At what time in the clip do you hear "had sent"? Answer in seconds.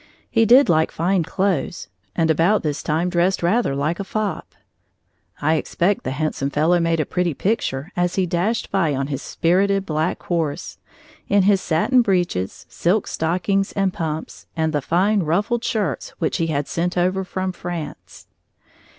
16.47-16.97